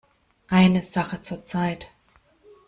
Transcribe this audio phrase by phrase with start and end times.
[0.47, 1.91] Eine Sache zur Zeit.